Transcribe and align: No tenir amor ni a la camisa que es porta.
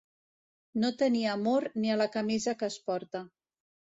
No 0.83 0.89
tenir 1.01 1.19
amor 1.33 1.67
ni 1.83 1.93
a 1.95 1.99
la 2.03 2.09
camisa 2.17 2.57
que 2.61 2.71
es 2.75 2.79
porta. 2.89 3.25